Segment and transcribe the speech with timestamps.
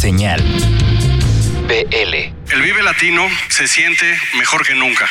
[0.00, 0.42] Señal.
[1.66, 2.14] BL.
[2.52, 4.04] El Vive Latino se siente
[4.38, 5.08] mejor que nunca.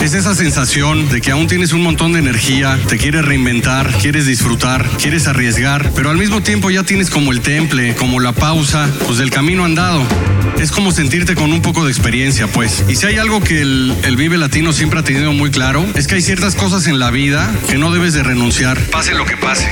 [0.00, 4.26] Es esa sensación de que aún tienes un montón de energía, te quieres reinventar, quieres
[4.26, 8.88] disfrutar, quieres arriesgar, pero al mismo tiempo ya tienes como el temple, como la pausa,
[9.06, 10.04] pues del camino andado.
[10.60, 12.84] Es como sentirte con un poco de experiencia, pues.
[12.88, 16.14] Y si hay algo que el, Vive Latino siempre ha tenido muy claro, es que
[16.14, 19.68] hay ciertas cosas en la vida que no debes de renunciar, pase lo que pase.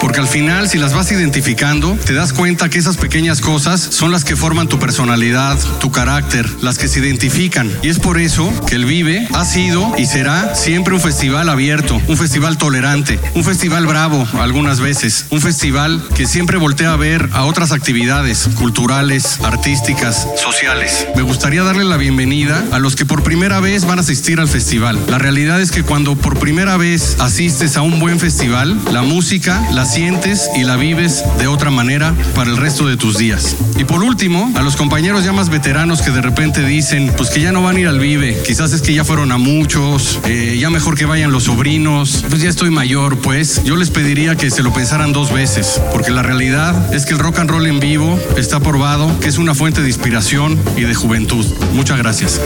[0.00, 4.12] Porque al final, si las vas identificando, te das cuenta que esas pequeñas cosas son
[4.12, 7.70] las que forman tu personalidad, tu carácter, las que se identifican.
[7.82, 12.00] Y es por eso que el Vive ha sido y será siempre un festival abierto,
[12.08, 17.28] un festival tolerante, un festival bravo algunas veces, un festival que siempre voltea a ver
[17.32, 21.06] a otras actividades culturales, artísticas, sociales.
[21.14, 24.48] Me gustaría darle la bienvenida a los que por primera vez van a asistir al
[24.48, 24.98] festival.
[25.08, 29.62] La realidad es que cuando por primera vez asistes a un buen festival, la música
[29.72, 33.56] la sientes y la vives de otra manera para el resto de tus días.
[33.78, 37.40] Y por último, a los compañeros ya más veteranos que de repente dicen, pues que
[37.40, 40.56] ya no van a ir al Vive, quizás es que ya fueron a muchos, eh,
[40.58, 44.50] ya mejor que vayan los sobrinos, pues ya estoy mayor, pues yo les pediría que
[44.50, 47.80] se lo pensaran dos veces, porque la realidad es que el rock and roll en
[47.80, 51.44] vivo está probado que es una fuente de inspiración y de juventud.
[51.72, 52.40] Muchas gracias.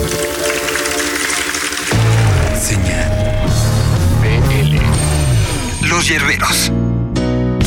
[2.60, 3.10] Señal.
[5.82, 6.72] Los Yerberos.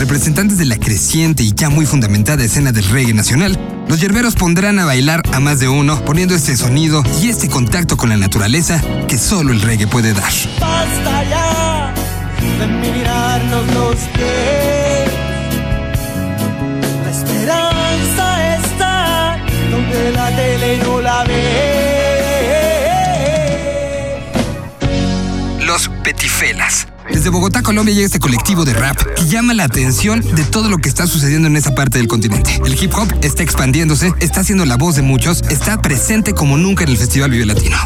[0.03, 4.77] Representantes de la creciente y ya muy fundamentada escena del reggae nacional, los yerberos pondrán
[4.79, 8.83] a bailar a más de uno, poniendo este sonido y este contacto con la naturaleza
[9.07, 10.29] que solo el reggae puede dar.
[10.59, 11.93] Basta ya
[12.59, 15.09] de mirarnos los pies.
[17.05, 19.37] La esperanza está
[19.71, 21.39] donde la tele no la ve.
[25.65, 26.87] Los Petifelas.
[27.13, 30.79] Desde Bogotá, Colombia, llega este colectivo de rap que llama la atención de todo lo
[30.79, 32.59] que está sucediendo en esa parte del continente.
[32.65, 36.83] El hip hop está expandiéndose, está siendo la voz de muchos, está presente como nunca
[36.83, 37.77] en el Festival Vive Latino.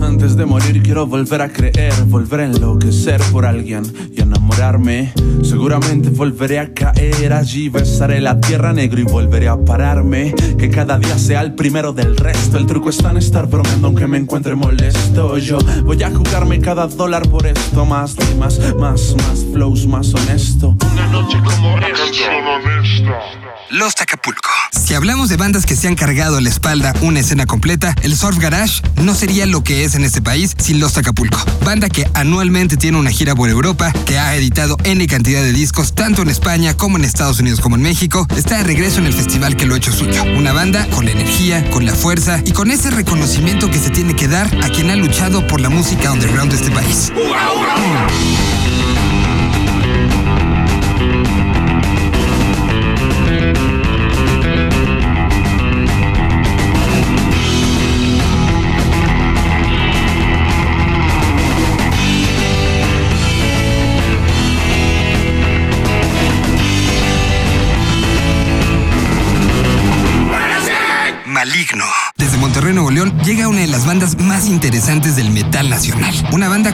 [0.00, 3.82] Antes de morir quiero volver a creer, volver a enloquecer por alguien
[4.12, 5.12] y enamorarme.
[5.42, 10.34] Seguramente volveré a caer allí, besaré la tierra negro y volveré a pararme.
[10.58, 12.58] Que cada día sea el primero del resto.
[12.58, 15.38] El truco está en estar bromeando aunque me encuentre molesto.
[15.38, 20.14] Yo voy a jugarme cada dólar por esto, más y más, más, más flows, más
[20.14, 20.76] honesto.
[20.92, 23.37] Una noche como esta.
[23.70, 24.48] Los Acapulco.
[24.72, 28.16] Si hablamos de bandas que se han cargado a la espalda una escena completa, el
[28.16, 31.38] Surf Garage no sería lo que es en este país sin Los Acapulco.
[31.66, 35.94] Banda que anualmente tiene una gira por Europa, que ha editado N cantidad de discos
[35.94, 39.12] tanto en España como en Estados Unidos como en México, está de regreso en el
[39.12, 40.22] festival que lo ha hecho suyo.
[40.24, 44.16] Una banda con la energía, con la fuerza y con ese reconocimiento que se tiene
[44.16, 47.12] que dar a quien ha luchado por la música underground de este país.
[47.14, 48.67] Maligno.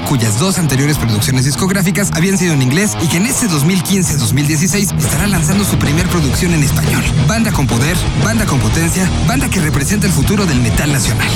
[0.05, 5.27] Cuyas dos anteriores producciones discográficas habían sido en inglés y que en este 2015-2016 estará
[5.27, 7.03] lanzando su primer producción en español.
[7.27, 11.29] Banda con poder, banda con potencia, banda que representa el futuro del metal nacional.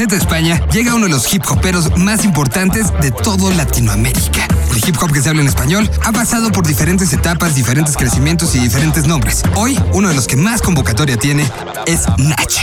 [0.00, 4.48] Albacete, España, llega uno de los hip hoperos más importantes de todo Latinoamérica.
[4.70, 8.54] El hip hop que se habla en español ha pasado por diferentes etapas, diferentes crecimientos
[8.54, 9.42] y diferentes nombres.
[9.56, 11.46] Hoy, uno de los que más convocatoria tiene
[11.84, 12.60] es Natch.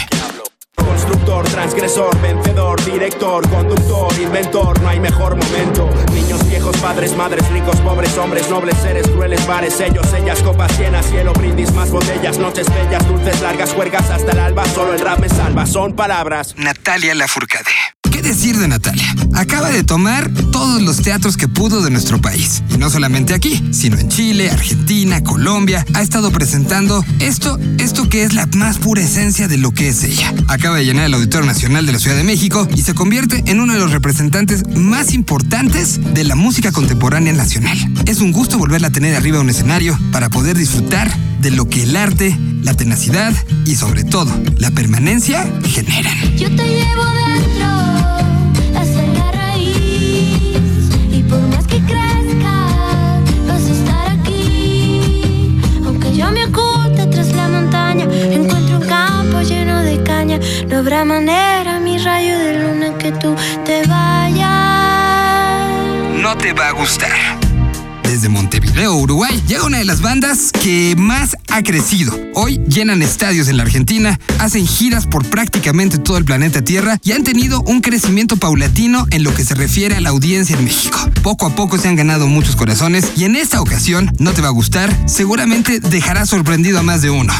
[0.97, 5.87] Constructor, transgresor, vencedor, director, conductor, inventor, no hay mejor momento.
[6.11, 11.05] Niños viejos, padres, madres, ricos, pobres, hombres, nobles, seres, crueles, bares, ellos, ellas, copas llenas,
[11.05, 15.19] cielo, brindis, más botellas, noches bellas, dulces, largas, juergas hasta el alba, solo el rap
[15.19, 16.55] me salva, son palabras.
[16.57, 17.96] Natalia Lafourcade.
[18.27, 19.15] ¿Qué decir de Natalia?
[19.35, 22.61] Acaba de tomar todos los teatros que pudo de nuestro país.
[22.69, 25.85] Y no solamente aquí, sino en Chile, Argentina, Colombia.
[25.93, 30.03] Ha estado presentando esto, esto que es la más pura esencia de lo que es
[30.03, 30.33] ella.
[30.49, 33.61] Acaba de llenar el Auditorio Nacional de la Ciudad de México y se convierte en
[33.61, 37.77] uno de los representantes más importantes de la música contemporánea nacional.
[38.07, 41.09] Es un gusto volverla a tener arriba un escenario para poder disfrutar
[41.39, 43.33] de lo que el arte, la tenacidad
[43.65, 46.35] y sobre todo la permanencia generan.
[46.35, 47.16] Yo te llevo
[60.69, 63.35] No habrá manera, mi rayo de luna, que tú
[63.65, 64.47] te vayas.
[66.21, 67.46] No te va a gustar.
[68.17, 72.19] Desde Montevideo, Uruguay, llega una de las bandas que más ha crecido.
[72.33, 77.11] Hoy llenan estadios en la Argentina, hacen giras por prácticamente todo el planeta Tierra y
[77.11, 80.97] han tenido un crecimiento paulatino en lo que se refiere a la audiencia en México.
[81.21, 84.47] Poco a poco se han ganado muchos corazones y en esta ocasión, no te va
[84.47, 87.31] a gustar, seguramente dejará sorprendido a más de uno.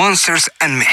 [0.00, 0.88] Monsters and Men.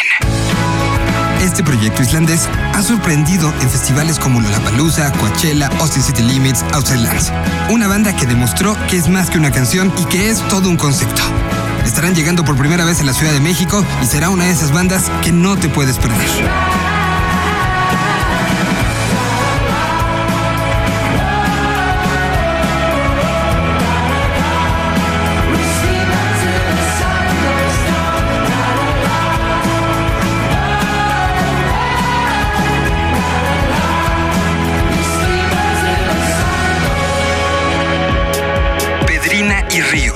[1.42, 7.07] Este proyecto islandés ha sorprendido en festivales como Lollapalooza, Coachella, Austin City Limits, Outside.
[7.69, 10.75] Una banda que demostró que es más que una canción y que es todo un
[10.75, 11.21] concepto.
[11.86, 14.74] Estarán llegando por primera vez a la Ciudad de México y será una de esas
[14.74, 16.27] bandas que no te puedes perder.
[39.78, 40.14] Y Río.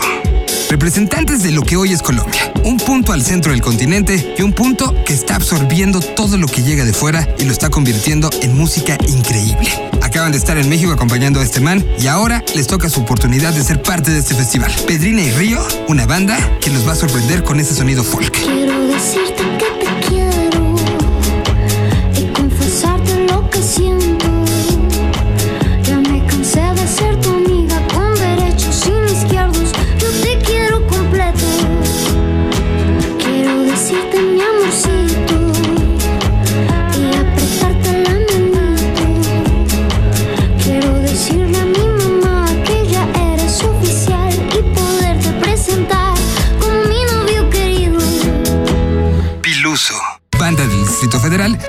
[0.69, 2.51] Representantes de lo que hoy es Colombia.
[2.63, 6.63] Un punto al centro del continente y un punto que está absorbiendo todo lo que
[6.63, 9.69] llega de fuera y lo está convirtiendo en música increíble.
[10.01, 13.53] Acaban de estar en México acompañando a este man y ahora les toca su oportunidad
[13.53, 14.71] de ser parte de este festival.
[14.87, 18.31] Pedrina y Río, una banda que los va a sorprender con ese sonido folk.
[18.31, 19.60] Quiero decirte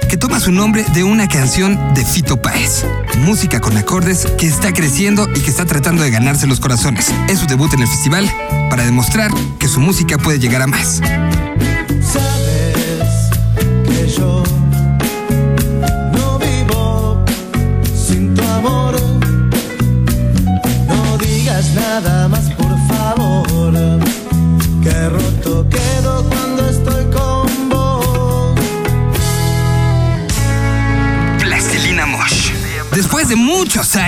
[0.09, 2.85] que toma su nombre de una canción de Fito Páez.
[3.19, 7.12] Música con acordes que está creciendo y que está tratando de ganarse los corazones.
[7.29, 8.31] Es su debut en el festival
[8.71, 11.00] para demostrar que su música puede llegar a más.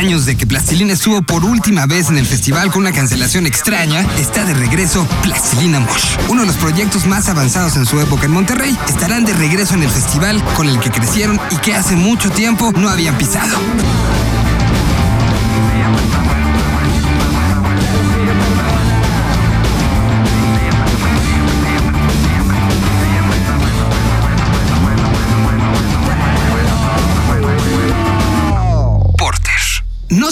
[0.04, 4.06] Años de que Plastilina estuvo por última vez en el festival con una cancelación extraña,
[4.18, 6.16] está de regreso Plastilina Mosh.
[6.28, 9.82] Uno de los proyectos más avanzados en su época en Monterrey, estarán de regreso en
[9.82, 13.56] el festival con el que crecieron y que hace mucho tiempo no habían pisado.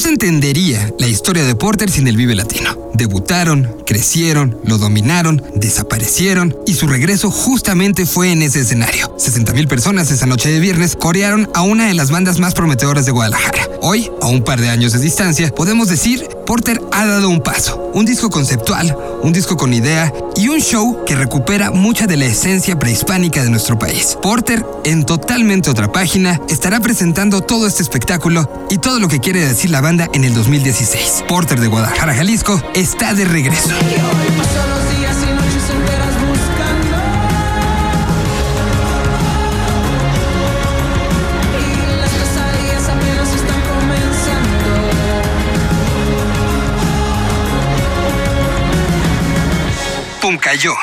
[0.03, 2.77] Se entendería la historia de Porter sin el Vive Latino.
[2.93, 9.17] Debutaron, crecieron, lo dominaron, desaparecieron y su regreso justamente fue en ese escenario.
[9.17, 13.13] 60.000 personas esa noche de viernes corearon a una de las bandas más prometedoras de
[13.13, 13.69] Guadalajara.
[13.81, 17.91] Hoy, a un par de años de distancia, podemos decir, Porter ha dado un paso.
[17.95, 22.27] Un disco conceptual, un disco con idea y un show que recupera mucha de la
[22.27, 24.19] esencia prehispánica de nuestro país.
[24.21, 29.43] Porter, en totalmente otra página, estará presentando todo este espectáculo y todo lo que quiere
[29.43, 31.25] decir la banda en el 2016.
[31.27, 33.71] Porter de Guadalajara, Jalisco, está de regreso.
[50.33, 50.39] ¡Pum!
[50.39, 50.75] cayó.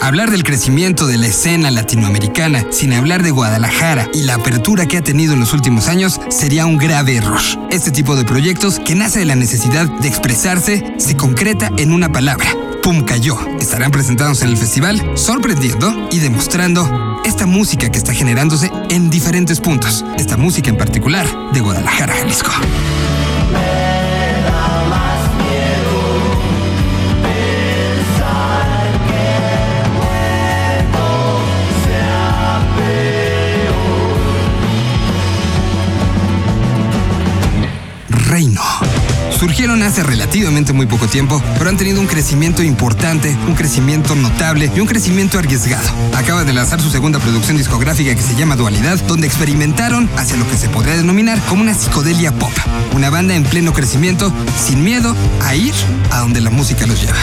[0.00, 4.98] Hablar del crecimiento de la escena latinoamericana sin hablar de Guadalajara y la apertura que
[4.98, 7.40] ha tenido en los últimos años sería un grave error.
[7.70, 12.12] Este tipo de proyectos que nace de la necesidad de expresarse se concreta en una
[12.12, 12.46] palabra.
[12.82, 13.38] Pum cayó.
[13.58, 19.60] Estarán presentados en el festival, sorprendiendo y demostrando esta música que está generándose en diferentes
[19.60, 20.04] puntos.
[20.18, 22.52] Esta música en particular de Guadalajara, Jalisco.
[39.38, 44.72] Surgieron hace relativamente muy poco tiempo, pero han tenido un crecimiento importante, un crecimiento notable
[44.74, 45.88] y un crecimiento arriesgado.
[46.14, 50.48] Acaban de lanzar su segunda producción discográfica que se llama Dualidad, donde experimentaron hacia lo
[50.48, 52.52] que se podría denominar como una psicodelia pop.
[52.92, 55.74] Una banda en pleno crecimiento, sin miedo a ir
[56.10, 57.14] a donde la música los lleva.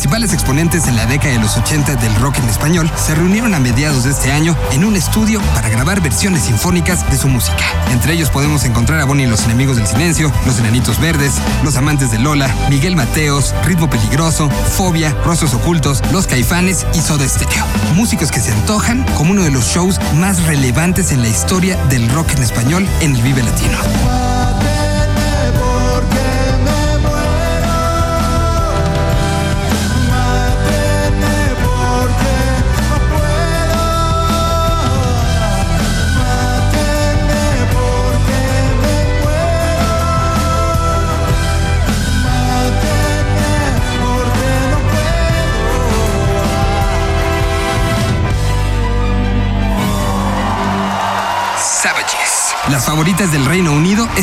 [0.00, 3.60] Principales exponentes en la década de los 80 del rock en español se reunieron a
[3.60, 7.62] mediados de este año en un estudio para grabar versiones sinfónicas de su música.
[7.90, 11.76] Entre ellos podemos encontrar a Bonnie y los enemigos del silencio, Los Enanitos Verdes, Los
[11.76, 17.66] Amantes de Lola, Miguel Mateos, Ritmo Peligroso, Fobia, Rostros Ocultos, Los Caifanes y Soda Stereo.
[17.94, 22.08] Músicos que se antojan como uno de los shows más relevantes en la historia del
[22.08, 24.39] rock en español en el Vive Latino.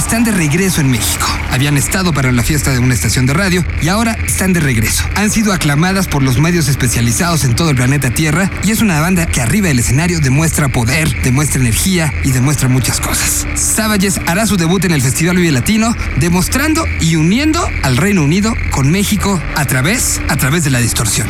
[0.08, 1.28] Están de regreso en México.
[1.52, 5.04] Habían estado para la fiesta de una estación de radio y ahora están de regreso.
[5.16, 9.02] Han sido aclamadas por los medios especializados en todo el planeta Tierra y es una
[9.02, 13.46] banda que arriba del escenario demuestra poder, demuestra energía y demuestra muchas cosas.
[13.56, 18.56] Savages hará su debut en el Festival Vive Latino, demostrando y uniendo al Reino Unido
[18.72, 21.28] con México a través, a través de la distorsión.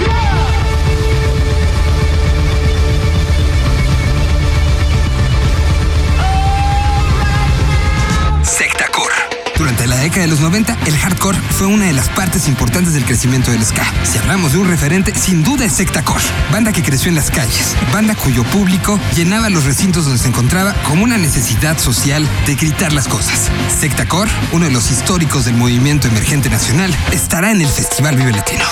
[10.07, 13.65] Década de los 90, el hardcore fue una de las partes importantes del crecimiento del
[13.65, 13.83] ska.
[14.03, 17.75] Si hablamos de un referente, sin duda es Sectacore, banda que creció en las calles,
[17.91, 22.93] banda cuyo público llenaba los recintos donde se encontraba como una necesidad social de gritar
[22.93, 23.51] las cosas.
[23.77, 28.63] Sectacore, uno de los históricos del movimiento emergente nacional, estará en el Festival Vive Latino.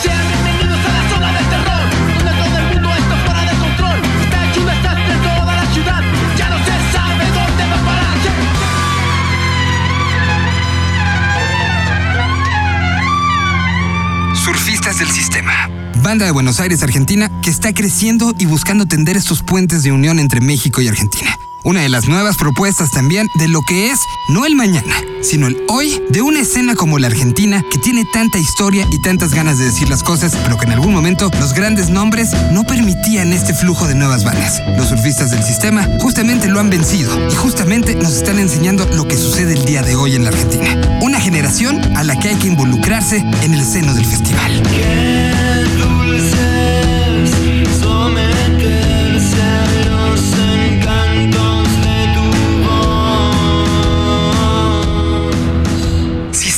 [14.99, 15.69] Del Sistema.
[16.01, 20.19] Banda de Buenos Aires, Argentina, que está creciendo y buscando tender estos puentes de unión
[20.19, 21.37] entre México y Argentina.
[21.65, 24.93] Una de las nuevas propuestas también de lo que es no el mañana,
[25.23, 29.33] sino el hoy de una escena como la Argentina que tiene tanta historia y tantas
[29.33, 33.33] ganas de decir las cosas, pero que en algún momento los grandes nombres no permitían
[33.33, 34.61] este flujo de nuevas bandas.
[34.77, 39.17] Los surfistas del sistema justamente lo han vencido y justamente nos están enseñando lo que
[39.17, 40.99] sucede el día de hoy en la Argentina.
[41.01, 45.44] Una generación a la que hay que involucrarse en el seno del festival.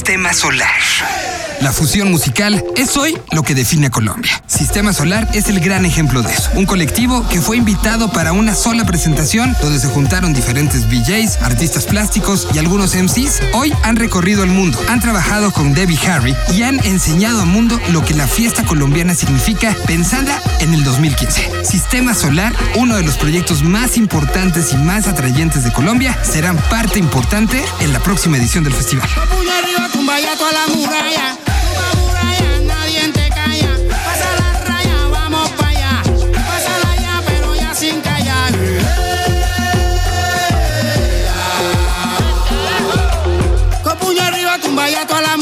[0.07, 1.36] Sistema Solar.
[1.61, 4.43] La fusión musical es hoy lo que define a Colombia.
[4.45, 6.51] Sistema Solar es el gran ejemplo de eso.
[6.53, 11.85] Un colectivo que fue invitado para una sola presentación donde se juntaron diferentes VJs, artistas
[11.85, 13.41] plásticos y algunos MCs.
[13.53, 17.79] Hoy han recorrido el mundo, han trabajado con Debbie Harry y han enseñado al mundo
[17.91, 21.65] lo que la fiesta colombiana significa pensada en el 2015.
[21.65, 26.99] Sistema Solar, uno de los proyectos más importantes y más atrayentes de Colombia, serán parte
[26.99, 29.09] importante en la próxima edición del festival.
[43.99, 45.37] Puño arriba, tumba ya toda la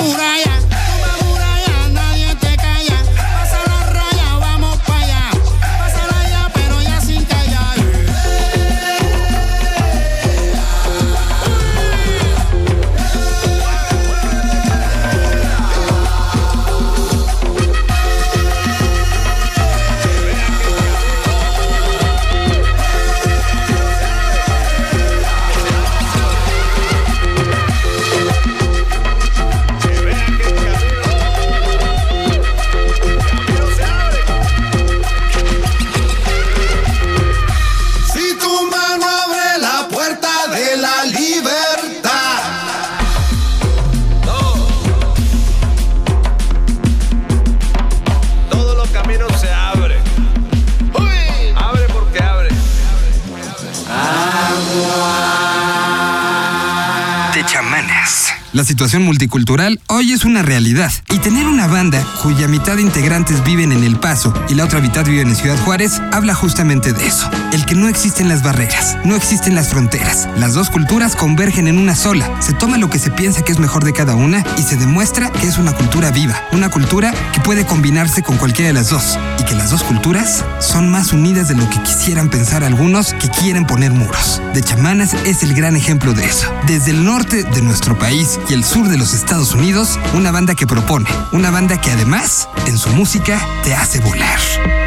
[58.56, 63.44] La situación multicultural hoy es una realidad y tener una banda cuya mitad de integrantes
[63.44, 67.06] viven en El Paso y la otra mitad viven en Ciudad Juárez habla justamente de
[67.06, 67.30] eso.
[67.52, 70.30] El que no existen las barreras, no existen las fronteras.
[70.38, 72.42] Las dos culturas convergen en una sola.
[72.42, 75.30] Se toma lo que se piensa que es mejor de cada una y se demuestra
[75.34, 79.20] que es una cultura viva, una cultura que puede combinarse con cualquiera de las dos
[79.38, 83.28] y que las dos culturas son más unidas de lo que quisieran pensar algunos que
[83.28, 84.42] quieren poner muros.
[84.54, 86.50] De Chamanas es el gran ejemplo de eso.
[86.68, 90.56] Desde el norte de nuestro país y el sur de los Estados Unidos, una banda
[90.56, 94.40] que propone, una banda que además, en su música, te hace volar.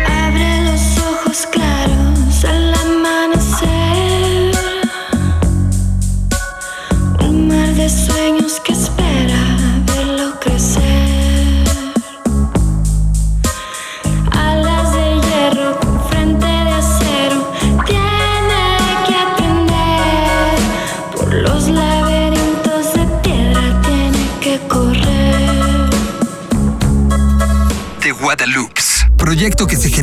[0.06, 1.77] Abre los ojos claros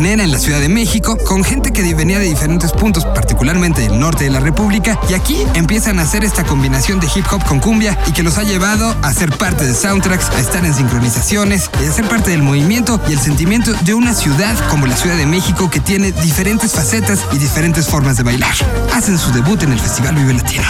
[0.06, 4.26] En la Ciudad de México con gente que venía de diferentes puntos, particularmente del norte
[4.26, 7.98] de la República, y aquí empiezan a hacer esta combinación de hip hop con cumbia
[8.06, 11.88] y que los ha llevado a ser parte de soundtracks, a estar en sincronizaciones y
[11.88, 15.26] a ser parte del movimiento y el sentimiento de una ciudad como la Ciudad de
[15.26, 18.54] México que tiene diferentes facetas y diferentes formas de bailar.
[18.94, 20.68] Hacen su debut en el Festival Vive Latino.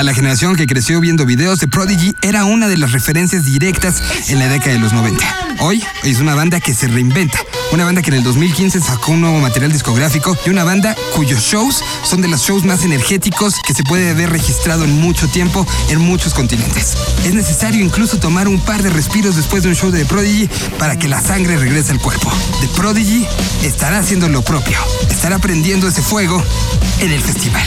[0.00, 4.02] Para la generación que creció viendo videos, The Prodigy era una de las referencias directas
[4.28, 5.22] en la década de los 90.
[5.58, 7.38] Hoy es una banda que se reinventa,
[7.70, 11.42] una banda que en el 2015 sacó un nuevo material discográfico y una banda cuyos
[11.42, 15.66] shows son de los shows más energéticos que se puede haber registrado en mucho tiempo
[15.90, 16.96] en muchos continentes.
[17.26, 20.48] Es necesario incluso tomar un par de respiros después de un show de The Prodigy
[20.78, 22.32] para que la sangre regrese al cuerpo.
[22.62, 23.26] The Prodigy
[23.64, 24.78] estará haciendo lo propio,
[25.10, 26.42] estará prendiendo ese fuego
[27.00, 27.66] en el festival.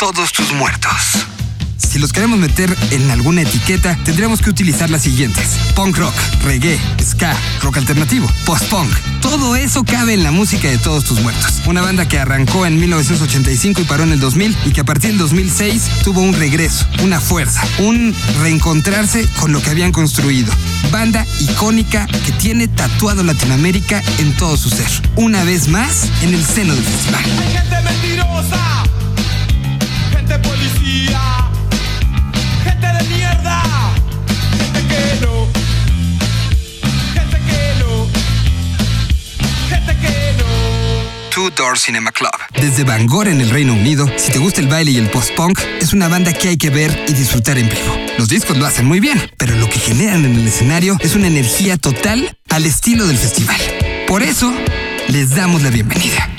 [0.00, 1.26] Todos tus muertos.
[1.76, 5.58] Si los queremos meter en alguna etiqueta, tendríamos que utilizar las siguientes.
[5.74, 8.90] Punk rock, reggae, ska, rock alternativo, post-punk.
[9.20, 11.60] Todo eso cabe en la música de Todos tus muertos.
[11.66, 15.10] Una banda que arrancó en 1985 y paró en el 2000 y que a partir
[15.10, 20.50] del 2006 tuvo un regreso, una fuerza, un reencontrarse con lo que habían construido.
[20.90, 24.88] Banda icónica que tiene tatuado Latinoamérica en todo su ser.
[25.16, 27.22] Una vez más en el seno del festival.
[27.52, 28.84] Gente mentirosa,
[41.76, 42.30] Cinema Club.
[42.60, 45.92] Desde Bangor en el Reino Unido, si te gusta el baile y el post-punk, es
[45.94, 47.96] una banda que hay que ver y disfrutar en vivo.
[48.18, 51.28] Los discos lo hacen muy bien, pero lo que generan en el escenario es una
[51.28, 53.60] energía total al estilo del festival.
[54.06, 54.52] Por eso,
[55.08, 56.29] les damos la bienvenida.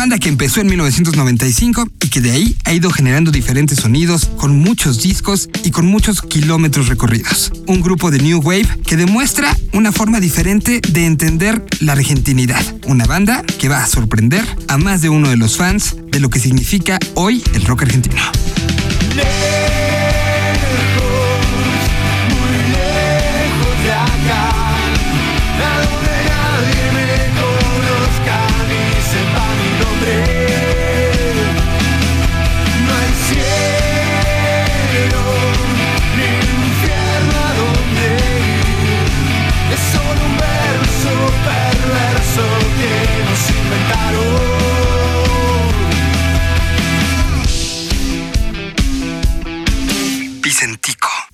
[0.00, 4.58] Banda que empezó en 1995 y que de ahí ha ido generando diferentes sonidos, con
[4.58, 7.52] muchos discos y con muchos kilómetros recorridos.
[7.66, 12.64] Un grupo de New Wave que demuestra una forma diferente de entender la argentinidad.
[12.86, 16.30] Una banda que va a sorprender a más de uno de los fans de lo
[16.30, 18.22] que significa hoy el rock argentino.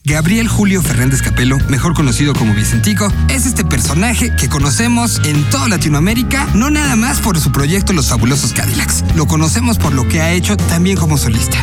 [0.09, 5.69] Gabriel Julio Fernández Capelo, mejor conocido como Vicentico, es este personaje que conocemos en toda
[5.69, 9.03] Latinoamérica, no nada más por su proyecto Los Fabulosos Cadillacs.
[9.17, 11.59] Lo conocemos por lo que ha hecho también como solista.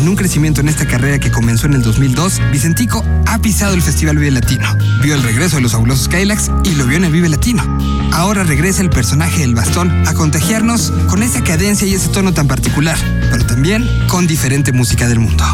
[0.00, 3.82] En un crecimiento en esta carrera que comenzó en el 2002, Vicentico ha pisado el
[3.82, 4.66] Festival Vive Latino,
[5.02, 7.62] vio el regreso de los fabulosos Kylax y lo vio en el Vive Latino.
[8.10, 12.48] Ahora regresa el personaje del bastón a contagiarnos con esa cadencia y ese tono tan
[12.48, 12.96] particular,
[13.30, 15.44] pero también con diferente música del mundo.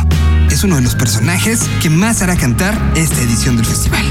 [0.48, 4.04] Es uno de los personajes que más hará cantar esta edición del festival.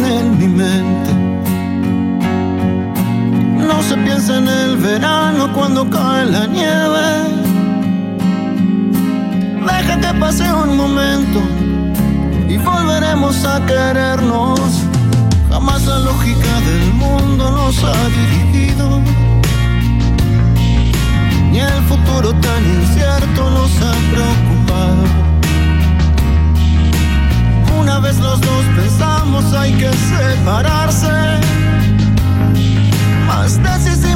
[0.00, 1.12] En mi mente.
[3.68, 7.08] No se piensa en el verano cuando cae la nieve.
[9.66, 11.40] Deja que pase un momento
[12.48, 14.60] y volveremos a querernos.
[15.50, 19.00] Jamás la lógica del mundo nos ha dirigido
[21.50, 25.21] ni el futuro tan incierto nos ha preocupado.
[28.02, 31.06] Vez los dos pensamos hay que separarse,
[33.28, 34.11] más deshicimos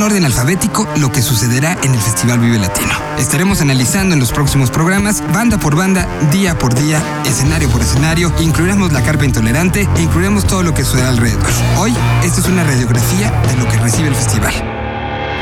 [0.00, 2.94] en orden alfabético lo que sucederá en el Festival Vive Latino.
[3.18, 8.32] Estaremos analizando en los próximos programas, banda por banda, día por día, escenario por escenario,
[8.40, 11.50] incluiremos la carpa intolerante e incluiremos todo lo que sucederá alrededor.
[11.76, 14.54] Hoy, esta es una radiografía de lo que recibe el festival.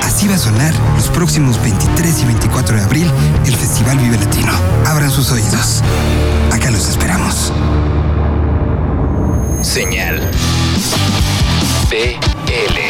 [0.03, 3.13] Así va a sonar los próximos 23 y 24 de abril
[3.47, 4.53] el Festival Vive Latino.
[4.87, 5.85] Abran sus oídos.
[6.51, 7.53] Acá los esperamos.
[9.63, 10.21] Señal
[11.91, 12.88] BL.